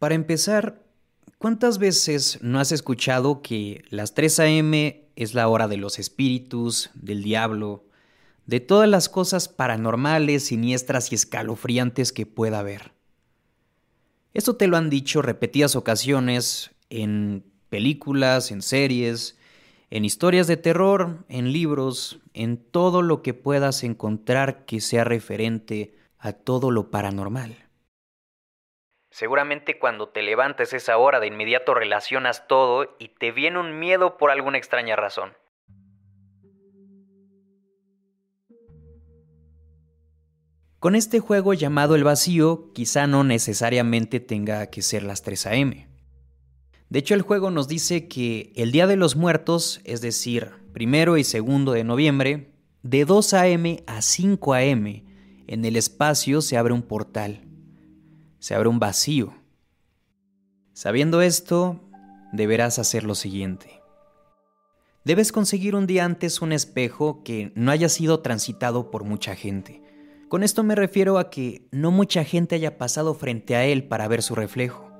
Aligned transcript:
Para 0.00 0.14
empezar, 0.14 0.82
¿cuántas 1.36 1.76
veces 1.76 2.38
no 2.40 2.58
has 2.58 2.72
escuchado 2.72 3.42
que 3.42 3.84
las 3.90 4.14
3 4.14 4.40
a.m. 4.40 5.10
es 5.14 5.34
la 5.34 5.46
hora 5.46 5.68
de 5.68 5.76
los 5.76 5.98
espíritus, 5.98 6.88
del 6.94 7.22
diablo, 7.22 7.84
de 8.46 8.60
todas 8.60 8.88
las 8.88 9.10
cosas 9.10 9.50
paranormales, 9.50 10.46
siniestras 10.46 11.12
y 11.12 11.16
escalofriantes 11.16 12.14
que 12.14 12.24
pueda 12.24 12.60
haber? 12.60 12.92
Esto 14.32 14.56
te 14.56 14.68
lo 14.68 14.78
han 14.78 14.88
dicho 14.88 15.20
repetidas 15.20 15.76
ocasiones 15.76 16.70
en 16.88 17.44
películas, 17.68 18.52
en 18.52 18.62
series, 18.62 19.36
en 19.90 20.06
historias 20.06 20.46
de 20.46 20.56
terror, 20.56 21.26
en 21.28 21.52
libros, 21.52 22.20
en 22.32 22.56
todo 22.56 23.02
lo 23.02 23.20
que 23.20 23.34
puedas 23.34 23.84
encontrar 23.84 24.64
que 24.64 24.80
sea 24.80 25.04
referente 25.04 25.94
a 26.18 26.32
todo 26.32 26.70
lo 26.70 26.90
paranormal. 26.90 27.69
Seguramente 29.20 29.78
cuando 29.78 30.08
te 30.08 30.22
levantes 30.22 30.72
esa 30.72 30.96
hora 30.96 31.20
de 31.20 31.26
inmediato 31.26 31.74
relacionas 31.74 32.48
todo 32.48 32.96
y 32.98 33.08
te 33.08 33.32
viene 33.32 33.60
un 33.60 33.78
miedo 33.78 34.16
por 34.16 34.30
alguna 34.30 34.56
extraña 34.56 34.96
razón. 34.96 35.34
Con 40.78 40.94
este 40.94 41.20
juego 41.20 41.52
llamado 41.52 41.96
El 41.96 42.04
Vacío, 42.04 42.72
quizá 42.72 43.06
no 43.06 43.22
necesariamente 43.22 44.20
tenga 44.20 44.68
que 44.68 44.80
ser 44.80 45.02
las 45.02 45.20
3 45.20 45.46
a.m. 45.48 45.86
De 46.88 46.98
hecho, 46.98 47.12
el 47.12 47.20
juego 47.20 47.50
nos 47.50 47.68
dice 47.68 48.08
que 48.08 48.54
el 48.56 48.72
Día 48.72 48.86
de 48.86 48.96
los 48.96 49.16
Muertos, 49.16 49.82
es 49.84 50.00
decir, 50.00 50.52
primero 50.72 51.18
y 51.18 51.24
segundo 51.24 51.72
de 51.72 51.84
noviembre, 51.84 52.54
de 52.82 53.04
2 53.04 53.34
a.m. 53.34 53.84
a 53.86 54.00
5 54.00 54.54
a.m., 54.54 55.04
en 55.46 55.64
el 55.66 55.76
espacio 55.76 56.40
se 56.40 56.56
abre 56.56 56.72
un 56.72 56.80
portal, 56.80 57.49
se 58.40 58.54
abre 58.54 58.68
un 58.68 58.80
vacío. 58.80 59.32
Sabiendo 60.72 61.22
esto, 61.22 61.80
deberás 62.32 62.78
hacer 62.78 63.04
lo 63.04 63.14
siguiente. 63.14 63.80
Debes 65.04 65.32
conseguir 65.32 65.74
un 65.74 65.86
día 65.86 66.04
antes 66.04 66.42
un 66.42 66.52
espejo 66.52 67.22
que 67.22 67.52
no 67.54 67.70
haya 67.70 67.88
sido 67.88 68.20
transitado 68.20 68.90
por 68.90 69.04
mucha 69.04 69.34
gente. 69.36 69.82
Con 70.28 70.42
esto 70.42 70.62
me 70.62 70.74
refiero 70.74 71.18
a 71.18 71.30
que 71.30 71.68
no 71.70 71.90
mucha 71.90 72.24
gente 72.24 72.54
haya 72.54 72.78
pasado 72.78 73.14
frente 73.14 73.56
a 73.56 73.64
él 73.64 73.84
para 73.84 74.08
ver 74.08 74.22
su 74.22 74.34
reflejo. 74.34 74.90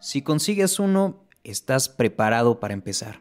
Si 0.00 0.22
consigues 0.22 0.78
uno, 0.78 1.26
estás 1.44 1.88
preparado 1.88 2.60
para 2.60 2.74
empezar. 2.74 3.20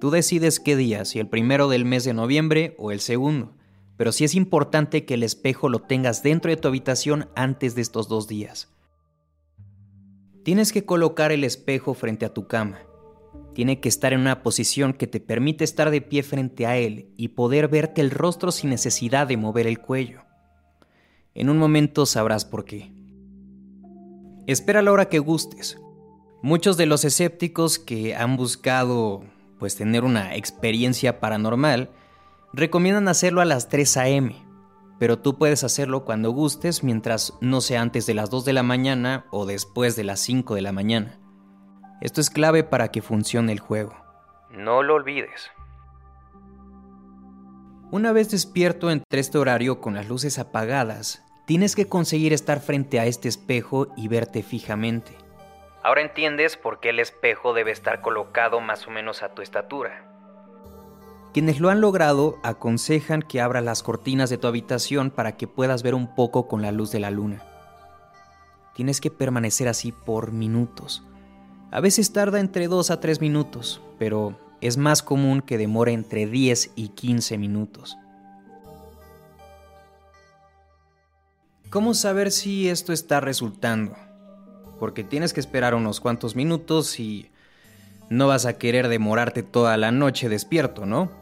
Tú 0.00 0.10
decides 0.10 0.60
qué 0.60 0.76
día, 0.76 1.04
si 1.04 1.18
el 1.18 1.28
primero 1.28 1.68
del 1.68 1.84
mes 1.84 2.04
de 2.04 2.14
noviembre 2.14 2.74
o 2.78 2.90
el 2.90 3.00
segundo, 3.00 3.56
pero 4.00 4.12
sí 4.12 4.24
es 4.24 4.34
importante 4.34 5.04
que 5.04 5.12
el 5.12 5.22
espejo 5.22 5.68
lo 5.68 5.80
tengas 5.80 6.22
dentro 6.22 6.50
de 6.50 6.56
tu 6.56 6.68
habitación 6.68 7.28
antes 7.34 7.74
de 7.74 7.82
estos 7.82 8.08
dos 8.08 8.28
días. 8.28 8.70
Tienes 10.42 10.72
que 10.72 10.86
colocar 10.86 11.32
el 11.32 11.44
espejo 11.44 11.92
frente 11.92 12.24
a 12.24 12.32
tu 12.32 12.46
cama. 12.46 12.78
Tiene 13.52 13.78
que 13.78 13.90
estar 13.90 14.14
en 14.14 14.20
una 14.20 14.42
posición 14.42 14.94
que 14.94 15.06
te 15.06 15.20
permite 15.20 15.64
estar 15.64 15.90
de 15.90 16.00
pie 16.00 16.22
frente 16.22 16.64
a 16.64 16.78
él 16.78 17.10
y 17.18 17.28
poder 17.28 17.68
verte 17.68 18.00
el 18.00 18.10
rostro 18.10 18.52
sin 18.52 18.70
necesidad 18.70 19.26
de 19.26 19.36
mover 19.36 19.66
el 19.66 19.80
cuello. 19.80 20.22
En 21.34 21.50
un 21.50 21.58
momento 21.58 22.06
sabrás 22.06 22.46
por 22.46 22.64
qué. 22.64 22.90
Espera 24.46 24.80
la 24.80 24.92
hora 24.92 25.10
que 25.10 25.18
gustes. 25.18 25.76
Muchos 26.40 26.78
de 26.78 26.86
los 26.86 27.04
escépticos 27.04 27.78
que 27.78 28.14
han 28.14 28.38
buscado 28.38 29.24
pues 29.58 29.76
tener 29.76 30.04
una 30.04 30.36
experiencia 30.36 31.20
paranormal 31.20 31.90
recomiendan 32.52 33.08
hacerlo 33.08 33.40
a 33.40 33.44
las 33.44 33.68
3 33.68 33.96
a.m., 33.96 34.46
pero 34.98 35.18
tú 35.18 35.38
puedes 35.38 35.64
hacerlo 35.64 36.04
cuando 36.04 36.30
gustes 36.30 36.84
mientras 36.84 37.32
no 37.40 37.62
sea 37.62 37.80
antes 37.80 38.04
de 38.04 38.12
las 38.12 38.28
2 38.28 38.44
de 38.44 38.52
la 38.52 38.62
mañana 38.62 39.24
o 39.30 39.46
después 39.46 39.96
de 39.96 40.04
las 40.04 40.20
5 40.20 40.54
de 40.54 40.60
la 40.60 40.72
mañana. 40.72 41.18
Esto 42.02 42.20
es 42.20 42.28
clave 42.28 42.64
para 42.64 42.88
que 42.88 43.00
funcione 43.00 43.52
el 43.52 43.60
juego. 43.60 43.94
No 44.50 44.82
lo 44.82 44.94
olvides. 44.94 45.50
Una 47.90 48.12
vez 48.12 48.30
despierto 48.30 48.90
entre 48.90 49.20
este 49.20 49.38
horario 49.38 49.80
con 49.80 49.94
las 49.94 50.08
luces 50.08 50.38
apagadas, 50.38 51.24
tienes 51.46 51.74
que 51.74 51.88
conseguir 51.88 52.32
estar 52.32 52.60
frente 52.60 53.00
a 53.00 53.06
este 53.06 53.28
espejo 53.28 53.88
y 53.96 54.08
verte 54.08 54.42
fijamente. 54.42 55.16
Ahora 55.82 56.02
entiendes 56.02 56.56
por 56.56 56.78
qué 56.78 56.90
el 56.90 57.00
espejo 57.00 57.54
debe 57.54 57.70
estar 57.70 58.02
colocado 58.02 58.60
más 58.60 58.86
o 58.86 58.90
menos 58.90 59.22
a 59.22 59.34
tu 59.34 59.40
estatura. 59.42 60.19
Quienes 61.32 61.60
lo 61.60 61.70
han 61.70 61.80
logrado 61.80 62.38
aconsejan 62.42 63.22
que 63.22 63.40
abras 63.40 63.64
las 63.64 63.82
cortinas 63.82 64.30
de 64.30 64.38
tu 64.38 64.46
habitación 64.46 65.10
para 65.10 65.36
que 65.36 65.46
puedas 65.46 65.82
ver 65.82 65.94
un 65.94 66.14
poco 66.14 66.48
con 66.48 66.62
la 66.62 66.72
luz 66.72 66.90
de 66.90 67.00
la 67.00 67.10
luna. 67.10 67.42
Tienes 68.74 69.00
que 69.00 69.10
permanecer 69.10 69.68
así 69.68 69.92
por 69.92 70.32
minutos. 70.32 71.02
A 71.70 71.80
veces 71.80 72.12
tarda 72.12 72.40
entre 72.40 72.66
2 72.66 72.90
a 72.90 73.00
3 73.00 73.20
minutos, 73.20 73.80
pero 73.98 74.38
es 74.60 74.76
más 74.76 75.02
común 75.02 75.40
que 75.40 75.58
demore 75.58 75.92
entre 75.92 76.26
10 76.26 76.72
y 76.74 76.88
15 76.88 77.38
minutos. 77.38 77.96
¿Cómo 81.70 81.94
saber 81.94 82.32
si 82.32 82.68
esto 82.68 82.92
está 82.92 83.20
resultando? 83.20 83.94
porque 84.80 85.04
tienes 85.04 85.34
que 85.34 85.40
esperar 85.40 85.74
unos 85.74 86.00
cuantos 86.00 86.34
minutos 86.34 86.98
y 86.98 87.30
no 88.08 88.26
vas 88.26 88.46
a 88.46 88.54
querer 88.54 88.88
demorarte 88.88 89.42
toda 89.42 89.76
la 89.76 89.92
noche 89.92 90.30
despierto, 90.30 90.86
¿no? 90.86 91.12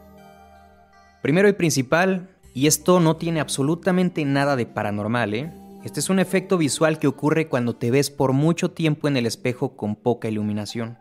Primero 1.21 1.49
y 1.49 1.53
principal, 1.53 2.29
y 2.53 2.67
esto 2.67 2.99
no 2.99 3.17
tiene 3.17 3.39
absolutamente 3.39 4.23
nada 4.25 4.55
de 4.55 4.65
paranormal, 4.65 5.33
¿eh? 5.33 5.53
Este 5.83 5.99
es 5.99 6.09
un 6.09 6.19
efecto 6.19 6.57
visual 6.57 6.99
que 6.99 7.07
ocurre 7.07 7.47
cuando 7.47 7.75
te 7.75 7.91
ves 7.91 8.09
por 8.09 8.33
mucho 8.33 8.71
tiempo 8.71 9.07
en 9.07 9.17
el 9.17 9.25
espejo 9.25 9.77
con 9.77 9.95
poca 9.95 10.27
iluminación. 10.27 10.97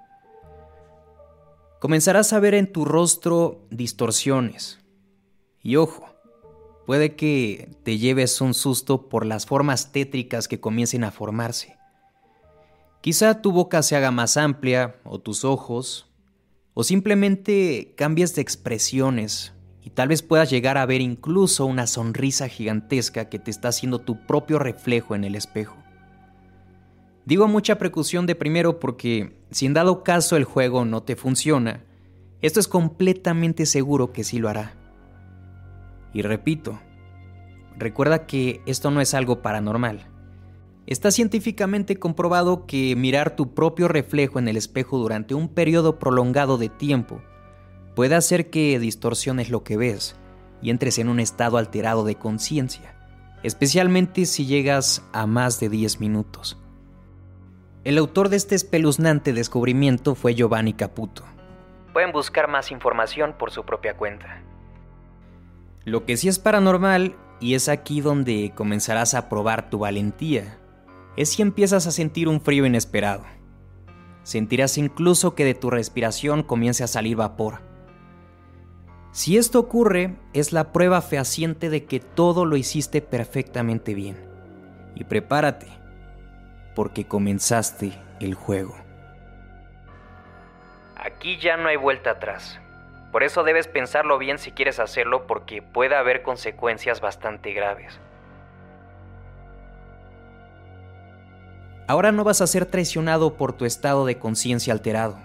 Comenzarás 1.80 2.32
a 2.32 2.40
ver 2.40 2.54
en 2.54 2.72
tu 2.72 2.84
rostro 2.84 3.66
distorsiones. 3.70 4.78
Y 5.62 5.76
ojo, 5.76 6.08
puede 6.86 7.16
que 7.16 7.70
te 7.82 7.98
lleves 7.98 8.40
un 8.40 8.54
susto 8.54 9.08
por 9.08 9.26
las 9.26 9.46
formas 9.46 9.92
tétricas 9.92 10.46
que 10.48 10.60
comiencen 10.60 11.04
a 11.04 11.10
formarse. 11.10 11.76
Quizá 13.00 13.42
tu 13.42 13.52
boca 13.52 13.82
se 13.82 13.96
haga 13.96 14.10
más 14.10 14.36
amplia, 14.36 14.96
o 15.04 15.20
tus 15.20 15.44
ojos, 15.44 16.08
o 16.74 16.84
simplemente 16.84 17.94
cambies 17.96 18.34
de 18.34 18.42
expresiones 18.42 19.52
y 19.88 19.90
tal 19.90 20.08
vez 20.08 20.20
puedas 20.20 20.50
llegar 20.50 20.76
a 20.76 20.84
ver 20.84 21.00
incluso 21.00 21.64
una 21.64 21.86
sonrisa 21.86 22.46
gigantesca 22.46 23.30
que 23.30 23.38
te 23.38 23.50
está 23.50 23.68
haciendo 23.68 24.00
tu 24.00 24.26
propio 24.26 24.58
reflejo 24.58 25.14
en 25.14 25.24
el 25.24 25.34
espejo. 25.34 25.78
Digo 27.24 27.48
mucha 27.48 27.78
precaución 27.78 28.26
de 28.26 28.34
primero 28.34 28.80
porque 28.80 29.40
si 29.50 29.64
en 29.64 29.72
dado 29.72 30.04
caso 30.04 30.36
el 30.36 30.44
juego 30.44 30.84
no 30.84 31.04
te 31.04 31.16
funciona, 31.16 31.86
esto 32.42 32.60
es 32.60 32.68
completamente 32.68 33.64
seguro 33.64 34.12
que 34.12 34.24
sí 34.24 34.38
lo 34.38 34.50
hará. 34.50 34.74
Y 36.12 36.20
repito, 36.20 36.78
recuerda 37.78 38.26
que 38.26 38.60
esto 38.66 38.90
no 38.90 39.00
es 39.00 39.14
algo 39.14 39.40
paranormal 39.40 40.06
Está 40.86 41.10
científicamente 41.10 41.98
comprobado 41.98 42.66
que 42.66 42.94
mirar 42.94 43.36
tu 43.36 43.54
propio 43.54 43.88
reflejo 43.88 44.38
en 44.38 44.48
el 44.48 44.58
espejo 44.58 44.98
durante 44.98 45.34
un 45.34 45.48
periodo 45.48 45.98
prolongado 45.98 46.58
de 46.58 46.68
tiempo 46.68 47.22
puede 47.98 48.14
hacer 48.14 48.48
que 48.48 48.78
distorsiones 48.78 49.50
lo 49.50 49.64
que 49.64 49.76
ves 49.76 50.14
y 50.62 50.70
entres 50.70 51.00
en 51.00 51.08
un 51.08 51.18
estado 51.18 51.56
alterado 51.56 52.04
de 52.04 52.14
conciencia, 52.14 52.94
especialmente 53.42 54.24
si 54.24 54.46
llegas 54.46 55.04
a 55.12 55.26
más 55.26 55.58
de 55.58 55.68
10 55.68 55.98
minutos. 55.98 56.62
El 57.82 57.98
autor 57.98 58.28
de 58.28 58.36
este 58.36 58.54
espeluznante 58.54 59.32
descubrimiento 59.32 60.14
fue 60.14 60.36
Giovanni 60.36 60.74
Caputo. 60.74 61.24
Pueden 61.92 62.12
buscar 62.12 62.46
más 62.46 62.70
información 62.70 63.34
por 63.36 63.50
su 63.50 63.64
propia 63.64 63.96
cuenta. 63.96 64.44
Lo 65.84 66.04
que 66.04 66.16
sí 66.16 66.28
es 66.28 66.38
paranormal, 66.38 67.16
y 67.40 67.54
es 67.54 67.68
aquí 67.68 68.00
donde 68.00 68.52
comenzarás 68.54 69.14
a 69.14 69.28
probar 69.28 69.70
tu 69.70 69.80
valentía, 69.80 70.56
es 71.16 71.30
si 71.30 71.42
empiezas 71.42 71.88
a 71.88 71.90
sentir 71.90 72.28
un 72.28 72.40
frío 72.40 72.64
inesperado. 72.64 73.24
Sentirás 74.22 74.78
incluso 74.78 75.34
que 75.34 75.44
de 75.44 75.54
tu 75.54 75.68
respiración 75.68 76.44
comience 76.44 76.84
a 76.84 76.86
salir 76.86 77.16
vapor. 77.16 77.66
Si 79.12 79.36
esto 79.36 79.58
ocurre, 79.58 80.16
es 80.32 80.52
la 80.52 80.72
prueba 80.72 81.00
fehaciente 81.00 81.70
de 81.70 81.84
que 81.84 81.98
todo 82.00 82.44
lo 82.44 82.56
hiciste 82.56 83.00
perfectamente 83.00 83.94
bien. 83.94 84.16
Y 84.94 85.04
prepárate, 85.04 85.66
porque 86.74 87.06
comenzaste 87.06 87.92
el 88.20 88.34
juego. 88.34 88.76
Aquí 90.96 91.38
ya 91.38 91.56
no 91.56 91.68
hay 91.68 91.76
vuelta 91.76 92.10
atrás. 92.10 92.60
Por 93.12 93.22
eso 93.22 93.42
debes 93.42 93.66
pensarlo 93.66 94.18
bien 94.18 94.38
si 94.38 94.52
quieres 94.52 94.78
hacerlo 94.78 95.26
porque 95.26 95.62
puede 95.62 95.96
haber 95.96 96.22
consecuencias 96.22 97.00
bastante 97.00 97.52
graves. 97.52 97.98
Ahora 101.86 102.12
no 102.12 102.22
vas 102.22 102.42
a 102.42 102.46
ser 102.46 102.66
traicionado 102.66 103.38
por 103.38 103.54
tu 103.54 103.64
estado 103.64 104.04
de 104.04 104.18
conciencia 104.18 104.74
alterado. 104.74 105.18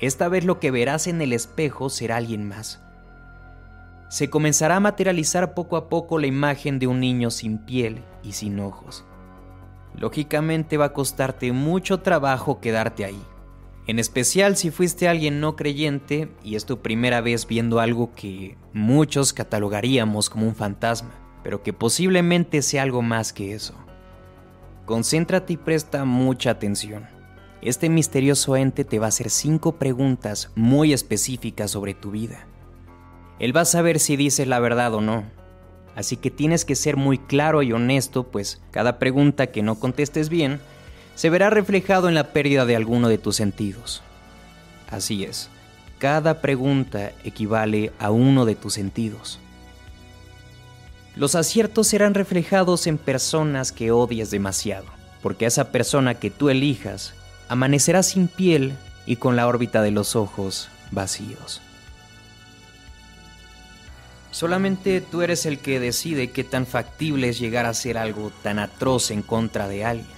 Esta 0.00 0.28
vez 0.28 0.44
lo 0.44 0.60
que 0.60 0.70
verás 0.70 1.06
en 1.06 1.22
el 1.22 1.32
espejo 1.32 1.88
será 1.88 2.16
alguien 2.16 2.46
más. 2.46 2.82
Se 4.08 4.30
comenzará 4.30 4.76
a 4.76 4.80
materializar 4.80 5.52
poco 5.52 5.76
a 5.76 5.90
poco 5.90 6.18
la 6.18 6.26
imagen 6.26 6.78
de 6.78 6.86
un 6.86 7.00
niño 7.00 7.30
sin 7.30 7.58
piel 7.58 8.02
y 8.22 8.32
sin 8.32 8.58
ojos. 8.60 9.04
lógicamente 9.94 10.76
va 10.76 10.86
a 10.86 10.92
costarte 10.92 11.50
mucho 11.52 12.00
trabajo 12.00 12.60
quedarte 12.60 13.04
ahí. 13.04 13.20
En 13.88 13.98
especial 13.98 14.56
si 14.56 14.70
fuiste 14.70 15.08
alguien 15.08 15.40
no 15.40 15.56
creyente 15.56 16.30
y 16.44 16.54
es 16.54 16.66
tu 16.66 16.80
primera 16.80 17.20
vez 17.20 17.46
viendo 17.46 17.80
algo 17.80 18.14
que 18.14 18.56
muchos 18.72 19.32
catalogaríamos 19.32 20.30
como 20.30 20.46
un 20.46 20.54
fantasma, 20.54 21.10
pero 21.42 21.62
que 21.62 21.72
posiblemente 21.72 22.62
sea 22.62 22.82
algo 22.82 23.02
más 23.02 23.32
que 23.32 23.54
eso. 23.54 23.74
Concéntrate 24.84 25.54
y 25.54 25.56
presta 25.56 26.04
mucha 26.04 26.50
atención. 26.50 27.06
Este 27.60 27.88
misterioso 27.88 28.56
ente 28.56 28.84
te 28.84 28.98
va 28.98 29.06
a 29.06 29.08
hacer 29.08 29.30
cinco 29.30 29.78
preguntas 29.78 30.52
muy 30.54 30.92
específicas 30.92 31.72
sobre 31.72 31.94
tu 31.94 32.12
vida. 32.12 32.46
Él 33.38 33.56
va 33.56 33.62
a 33.62 33.66
saber 33.66 33.98
si 34.00 34.16
dices 34.16 34.46
la 34.46 34.60
verdad 34.60 34.94
o 34.94 35.00
no, 35.00 35.24
Así 35.98 36.16
que 36.16 36.30
tienes 36.30 36.64
que 36.64 36.76
ser 36.76 36.96
muy 36.96 37.18
claro 37.18 37.60
y 37.64 37.72
honesto, 37.72 38.22
pues 38.22 38.60
cada 38.70 39.00
pregunta 39.00 39.48
que 39.48 39.62
no 39.64 39.80
contestes 39.80 40.28
bien 40.28 40.60
se 41.16 41.28
verá 41.28 41.50
reflejado 41.50 42.08
en 42.08 42.14
la 42.14 42.32
pérdida 42.32 42.64
de 42.66 42.76
alguno 42.76 43.08
de 43.08 43.18
tus 43.18 43.34
sentidos. 43.34 44.00
Así 44.92 45.24
es, 45.24 45.50
cada 45.98 46.40
pregunta 46.40 47.10
equivale 47.24 47.90
a 47.98 48.12
uno 48.12 48.44
de 48.44 48.54
tus 48.54 48.74
sentidos. 48.74 49.40
Los 51.16 51.34
aciertos 51.34 51.88
serán 51.88 52.14
reflejados 52.14 52.86
en 52.86 52.96
personas 52.96 53.72
que 53.72 53.90
odias 53.90 54.30
demasiado, 54.30 54.86
porque 55.20 55.46
esa 55.46 55.72
persona 55.72 56.14
que 56.14 56.30
tú 56.30 56.48
elijas 56.48 57.12
amanecerá 57.48 58.04
sin 58.04 58.28
piel 58.28 58.74
y 59.04 59.16
con 59.16 59.34
la 59.34 59.48
órbita 59.48 59.82
de 59.82 59.90
los 59.90 60.14
ojos 60.14 60.68
vacíos. 60.92 61.60
Solamente 64.30 65.00
tú 65.00 65.22
eres 65.22 65.46
el 65.46 65.58
que 65.58 65.80
decide 65.80 66.30
qué 66.30 66.44
tan 66.44 66.66
factible 66.66 67.28
es 67.28 67.38
llegar 67.38 67.66
a 67.66 67.70
hacer 67.70 67.96
algo 67.96 68.30
tan 68.42 68.58
atroz 68.58 69.10
en 69.10 69.22
contra 69.22 69.68
de 69.68 69.84
alguien. 69.84 70.17